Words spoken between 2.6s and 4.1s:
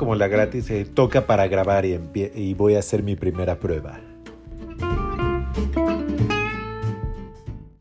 a hacer mi primera prueba.